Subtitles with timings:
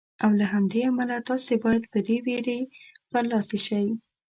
[0.23, 2.59] او له همدې امله تاسې باید په دې وېرې
[3.11, 3.85] برلاسي شئ.